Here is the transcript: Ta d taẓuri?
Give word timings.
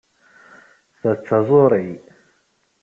Ta 0.99 1.11
d 1.17 1.19
taẓuri? 1.27 1.87